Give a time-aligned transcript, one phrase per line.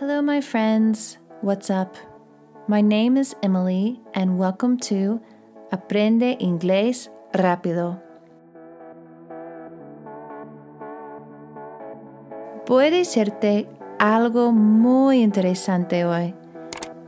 [0.00, 1.18] Hello, my friends.
[1.40, 1.96] What's up?
[2.66, 5.20] My name is Emily, and welcome to
[5.70, 8.02] Aprende Inglés Rápido.
[12.66, 13.68] Voy a decirte
[14.00, 16.34] algo muy interesante hoy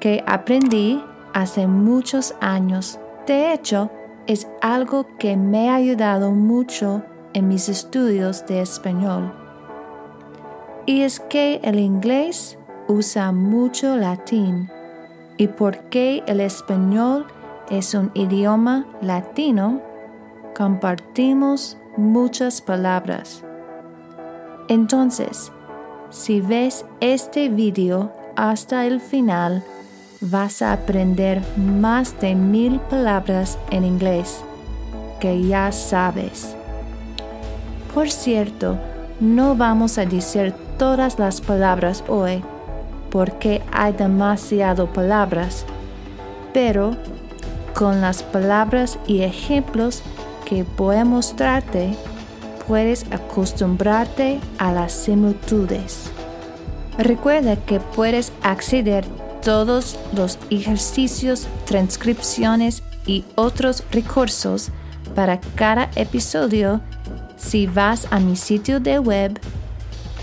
[0.00, 1.00] que aprendí
[1.34, 2.98] hace muchos años.
[3.28, 3.92] De hecho,
[4.26, 9.32] es algo que me ha ayudado mucho en mis estudios de español.
[10.84, 12.58] Y es que el inglés
[12.88, 14.70] usa mucho latín
[15.36, 17.26] y porque el español
[17.70, 19.80] es un idioma latino,
[20.54, 23.42] compartimos muchas palabras.
[24.68, 25.50] Entonces,
[26.10, 29.62] si ves este video hasta el final,
[30.20, 34.44] vas a aprender más de mil palabras en inglés
[35.18, 36.54] que ya sabes.
[37.94, 38.78] Por cierto,
[39.20, 42.42] no vamos a decir todas las palabras hoy
[43.12, 45.64] porque hay demasiado palabras,
[46.54, 46.96] pero
[47.74, 50.02] con las palabras y ejemplos
[50.46, 51.94] que voy a mostrarte,
[52.66, 56.10] puedes acostumbrarte a las similitudes.
[56.96, 59.04] Recuerda que puedes acceder
[59.42, 64.70] todos los ejercicios, transcripciones y otros recursos
[65.14, 66.80] para cada episodio
[67.36, 69.38] si vas a mi sitio de web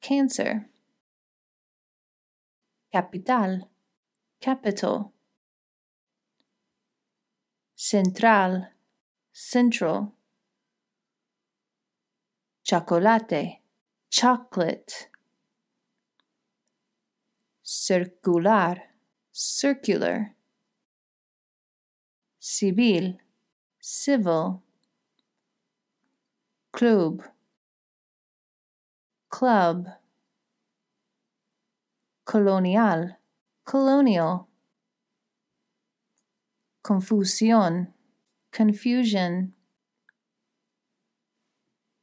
[0.00, 0.70] cancer.
[2.92, 3.68] Capital,
[4.40, 5.12] capital.
[7.74, 8.68] Central,
[9.32, 10.12] central.
[12.62, 13.58] Chocolate,
[14.10, 15.08] chocolate.
[17.66, 18.90] Circular,
[19.32, 20.36] circular.
[22.38, 23.18] Civil,
[23.80, 24.62] civil.
[26.72, 27.22] Club,
[29.30, 29.86] club.
[32.26, 33.16] Colonial,
[33.64, 34.46] colonial.
[36.82, 37.94] Confusión,
[38.50, 39.54] confusion.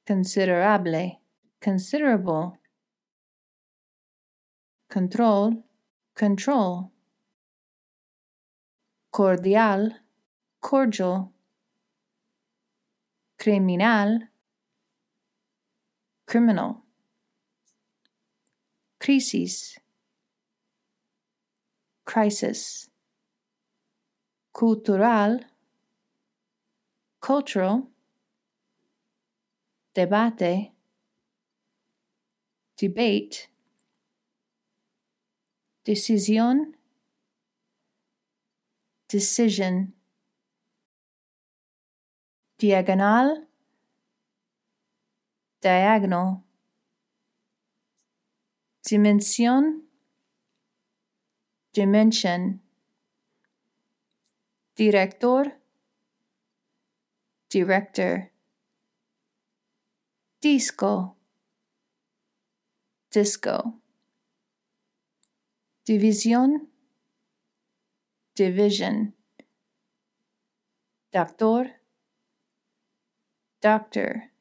[0.08, 1.22] Considerable,
[1.60, 2.61] considerable.
[4.92, 5.64] Control,
[6.14, 6.92] control.
[9.10, 9.92] Cordial,
[10.60, 11.32] cordial.
[13.40, 14.20] Criminal,
[16.28, 16.84] criminal.
[19.00, 19.80] Crisis,
[22.04, 22.90] crisis.
[24.52, 25.40] Cultural,
[27.22, 27.88] cultural.
[29.94, 30.74] Debate,
[32.76, 33.51] debate.
[35.84, 36.78] Decisión,
[39.10, 39.96] decision.
[42.60, 43.48] Diagonal,
[45.62, 46.44] diagonal.
[48.84, 49.90] Dimensión,
[51.74, 52.62] dimension.
[54.76, 55.60] Director,
[57.50, 58.32] director.
[60.42, 61.18] Disco,
[63.12, 63.81] disco.
[65.92, 66.70] División,
[68.34, 69.14] division.
[71.12, 71.82] Doctor,
[73.60, 74.32] doctor.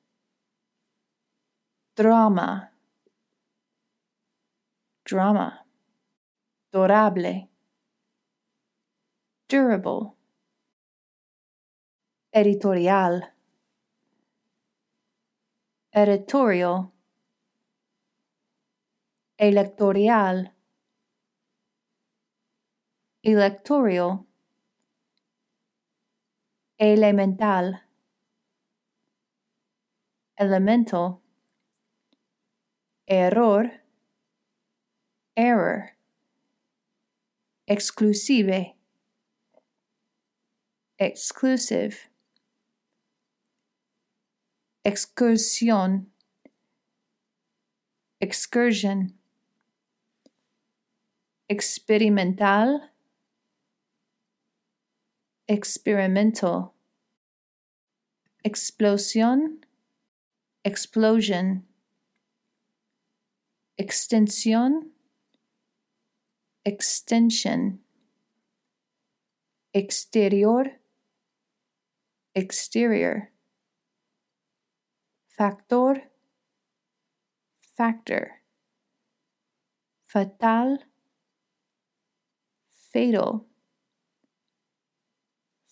[1.96, 2.70] Drama,
[5.04, 5.66] drama.
[6.70, 7.50] Durable,
[9.48, 10.14] durable.
[12.32, 13.34] Editorial,
[15.90, 16.92] editorial.
[19.36, 20.52] Electoral,
[23.22, 24.26] electoral.
[26.86, 27.66] Elemental,
[30.36, 31.22] elemental.
[33.08, 33.82] Error,
[35.36, 35.96] error.
[37.66, 38.74] Exclusive,
[40.98, 42.10] exclusive.
[44.84, 46.12] Excursión,
[48.20, 49.18] excursion.
[51.48, 52.92] Experimental,
[55.50, 56.74] experimental.
[58.44, 59.66] Explosión,
[60.62, 61.66] explosion.
[63.76, 64.92] Extensión,
[66.64, 67.82] extension.
[69.72, 70.80] Exterior,
[72.34, 73.32] exterior.
[75.36, 76.12] Factor,
[77.76, 78.42] factor.
[80.06, 80.84] Fatal,
[82.92, 83.49] fatal.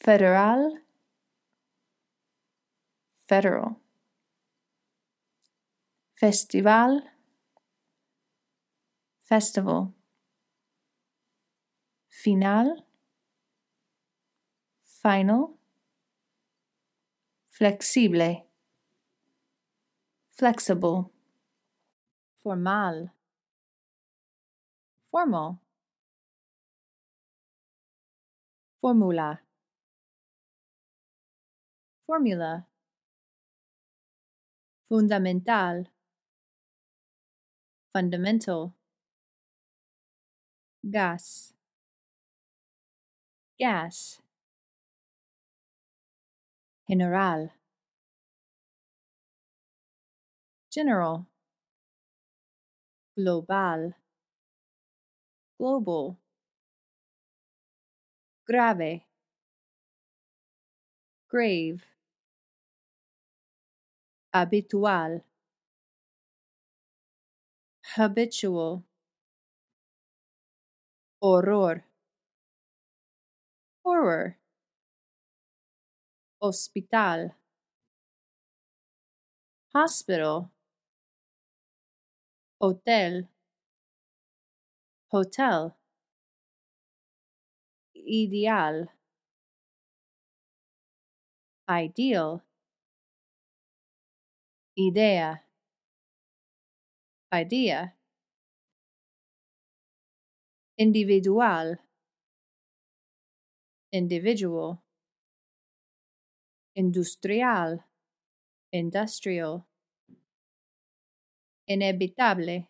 [0.08, 0.80] Federal,
[3.28, 3.76] federal.
[6.14, 7.02] Festival,
[9.20, 9.92] festival.
[12.08, 12.86] Final,
[15.02, 15.58] final.
[17.50, 18.46] Flexible,
[20.30, 21.12] flexible.
[22.42, 23.10] Formal,
[25.10, 25.60] formal.
[28.80, 29.42] Formula,
[32.08, 32.66] formula.
[34.88, 35.86] Fundamental,
[37.92, 38.72] fundamental.
[40.90, 41.52] Gas,
[43.58, 44.20] gas.
[46.88, 47.52] General,
[50.70, 51.26] general.
[53.16, 53.92] Global,
[55.58, 56.16] global.
[58.46, 59.04] Grave,
[61.28, 61.84] grave.
[64.38, 65.24] Habitual,
[67.96, 68.84] habitual.
[71.22, 71.84] Horror,
[73.84, 74.36] horror.
[76.42, 77.36] Hospital,
[79.72, 80.50] hospital.
[82.60, 83.26] Hotel,
[85.10, 85.74] hotel.
[88.20, 88.88] Ideal,
[91.68, 92.42] ideal.
[94.78, 95.42] Idea,
[97.32, 97.94] idea.
[100.78, 101.76] Individual,
[103.92, 104.80] individual.
[106.76, 107.84] Industrial,
[108.72, 109.66] industrial.
[111.74, 112.66] Inevitable,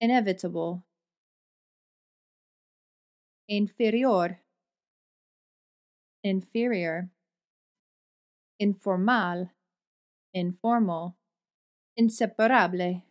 [0.00, 0.84] inevitable.
[3.46, 4.40] Inferior,
[6.24, 7.08] inferior.
[8.58, 9.50] Informal,
[10.32, 11.16] informal.
[11.96, 13.04] Inseparable,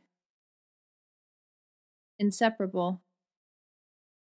[2.20, 3.01] inseparable.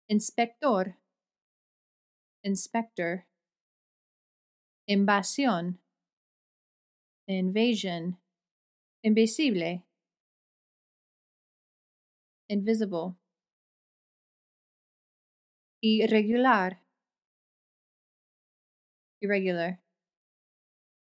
[0.08, 0.96] Inspector,
[2.42, 3.26] inspector.
[4.86, 5.78] Invasión,
[7.26, 8.18] invasion.
[9.02, 9.84] Invisible,
[12.48, 13.16] invisible.
[15.80, 16.80] Irregular,
[19.20, 19.80] irregular.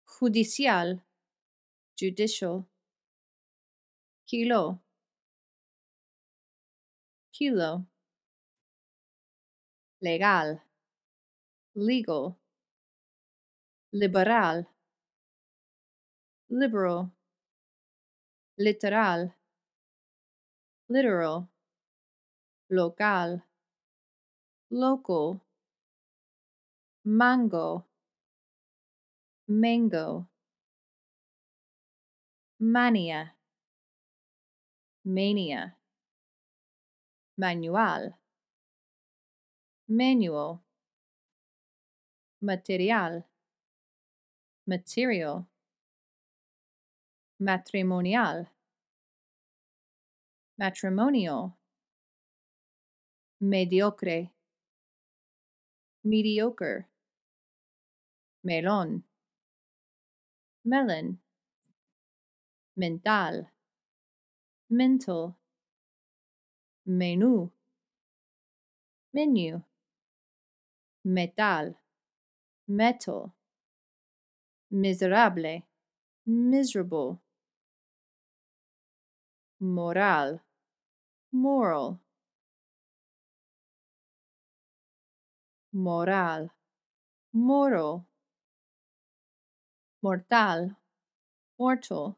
[0.05, 1.03] Judicial,
[1.97, 2.65] judicial.
[4.27, 4.81] Kilo,
[7.31, 7.85] kilo.
[10.01, 10.61] Legal,
[11.75, 12.37] legal.
[13.91, 14.67] Liberal,
[16.49, 17.11] liberal.
[18.57, 19.33] Literal,
[20.89, 21.47] literal.
[22.69, 23.41] Local,
[24.69, 25.41] local.
[27.05, 27.85] Mango,
[29.47, 30.27] mango.
[32.59, 33.33] Mania,
[35.05, 35.77] mania.
[37.37, 38.17] Manual,
[39.87, 40.61] manual.
[42.41, 43.25] Material,
[44.67, 45.47] material.
[47.39, 48.47] Matrimonial,
[50.57, 51.55] matrimonial.
[53.39, 54.31] Mediocre,
[56.03, 56.87] mediocre,
[58.43, 59.03] melon,
[60.65, 61.19] melon,
[62.75, 63.49] mental,
[64.69, 65.35] mental,
[66.85, 67.51] menú,
[69.13, 69.63] menu,
[71.05, 71.77] metal,
[72.67, 73.33] metal,
[74.69, 75.63] miserable,
[76.27, 77.21] miserable,
[79.59, 80.41] moral,
[81.31, 81.99] moral,
[85.73, 86.49] moral,
[87.33, 88.07] moral,
[90.01, 90.77] mortal,
[91.59, 92.17] mortal,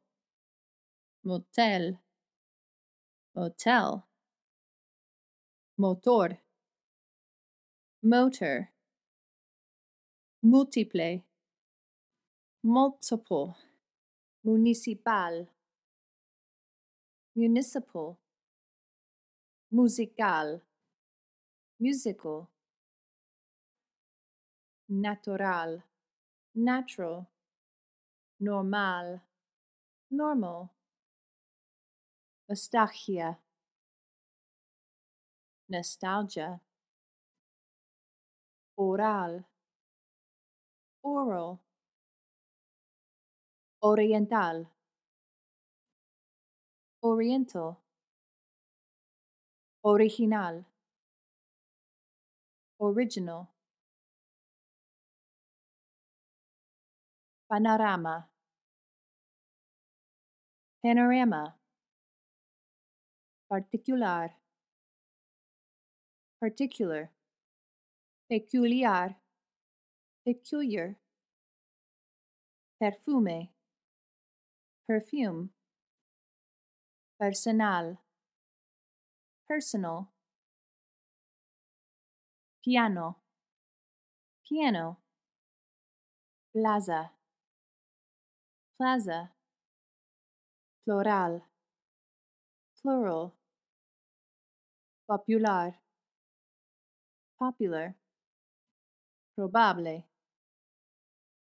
[1.28, 2.00] motel,
[3.36, 4.04] motel,
[5.78, 6.38] motor,
[8.02, 8.72] motor,
[10.42, 11.26] multiple,
[12.64, 13.58] multiple,
[14.42, 15.48] municipal,
[17.36, 18.18] municipal,
[19.70, 20.62] musical,
[21.78, 22.50] musical,
[24.88, 25.84] natural,
[26.56, 27.28] natural,
[28.40, 29.20] normal,
[30.10, 30.77] normal,
[32.48, 33.38] nostalgia,
[35.70, 36.62] nostalgia,
[38.78, 39.44] oral,
[41.04, 41.60] oral,
[43.82, 44.68] oriental,
[47.02, 47.78] oriental,
[49.84, 50.66] original,
[52.80, 53.50] original,
[57.50, 58.30] panorama,
[60.82, 61.58] panorama,
[63.50, 64.32] particular,
[66.40, 67.12] particular,
[68.30, 69.16] peculiar,
[70.26, 70.98] peculiar,
[72.80, 73.50] perfume,
[74.86, 75.50] perfume,
[77.18, 77.98] personal,
[79.48, 80.10] personal,
[82.62, 83.18] piano,
[84.44, 85.00] piano,
[86.54, 87.12] plaza,
[88.78, 89.32] plaza,
[90.86, 91.44] plural,
[92.82, 93.37] plural,
[95.08, 95.76] popular,
[97.40, 97.96] popular,
[99.36, 100.04] probable,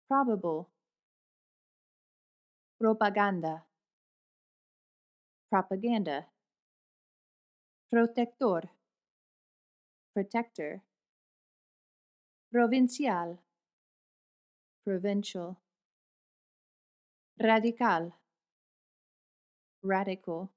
[0.07, 0.69] probable,
[2.79, 3.65] propaganda,
[5.49, 6.27] propaganda,
[7.91, 8.69] protector,
[10.13, 10.81] protector,
[12.51, 13.39] provincial,
[14.83, 15.57] provincial,
[17.39, 18.13] radical,
[19.81, 20.49] radical,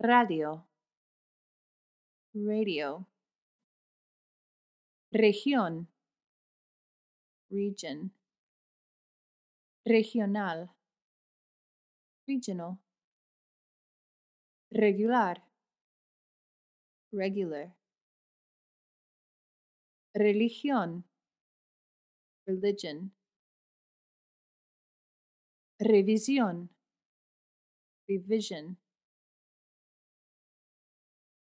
[0.00, 0.67] radio,
[2.46, 3.06] radio,
[5.10, 5.88] región,
[7.50, 8.12] region,
[9.84, 10.70] regional,
[12.26, 12.78] regional,
[14.70, 15.42] regular,
[17.12, 17.74] regular,
[20.14, 21.04] religión,
[22.46, 23.12] religion,
[25.78, 26.70] revisión,
[28.06, 28.78] revision,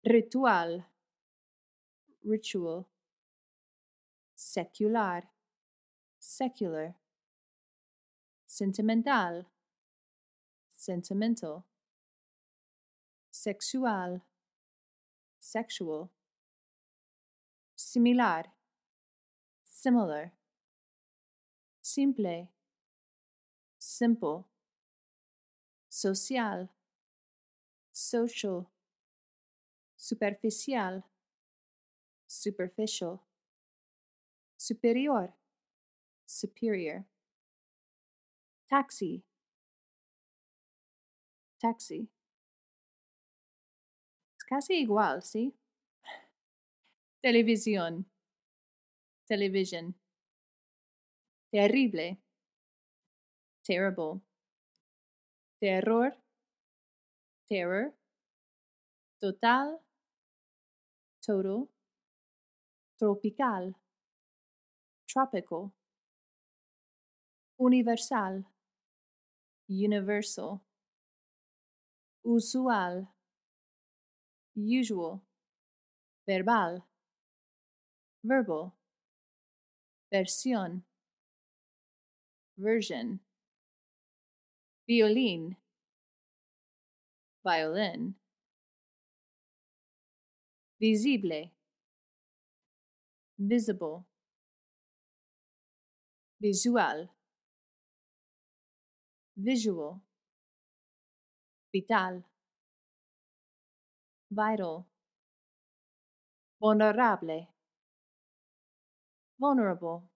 [0.06, 0.84] ritual,
[2.24, 2.86] ritual,
[4.36, 5.24] secular,
[6.20, 6.94] secular,
[8.46, 9.46] sentimental,
[10.72, 11.64] sentimental,
[13.32, 14.22] sexual,
[15.40, 16.10] sexual,
[17.74, 18.44] similar,
[19.64, 20.32] similar,
[21.82, 22.48] simple,
[23.78, 24.46] simple,
[25.88, 26.68] social,
[27.92, 28.70] social,
[30.06, 31.02] superficial,
[32.28, 33.20] superficial,
[34.56, 35.34] superior,
[36.24, 37.04] superior,
[38.68, 39.24] taxi,
[41.58, 42.08] taxi.
[44.38, 45.52] Es casi igual, ¿sí?
[47.20, 48.06] Televisión,
[49.26, 49.92] television,
[51.50, 52.20] terrible,
[53.64, 54.20] terrible,
[55.58, 56.16] terror,
[57.48, 57.92] terror,
[59.18, 59.80] total,
[61.26, 61.68] total,
[62.98, 63.74] tropical,
[65.08, 65.72] tropical,
[67.58, 68.44] universal,
[69.68, 70.62] universal,
[72.24, 73.08] usual,
[74.54, 75.22] usual,
[76.26, 76.86] verbal,
[78.22, 78.74] verbal,
[80.10, 80.84] versión,
[82.56, 83.20] version,
[84.86, 85.56] violin,
[87.44, 88.14] violin,
[90.78, 91.52] visible,
[93.38, 94.06] visible,
[96.38, 97.10] visual,
[99.36, 100.02] visual,
[101.72, 102.24] vital,
[104.30, 104.86] vital,
[106.60, 107.48] vulnerable,
[109.38, 110.10] vulnerable.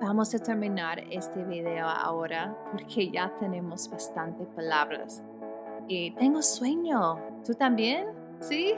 [0.00, 5.22] Vamos a terminar este video ahora porque ya tenemos bastantes palabras.
[5.88, 7.18] Y tengo sueño.
[7.44, 8.08] ¿Tú también?
[8.40, 8.74] ¿Sí?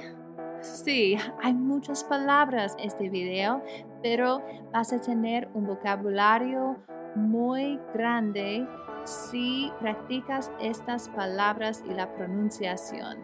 [0.61, 3.63] Sí, hay muchas palabras en este video,
[4.03, 6.77] pero vas a tener un vocabulario
[7.15, 8.67] muy grande
[9.05, 13.19] si practicas estas palabras y la pronunciación.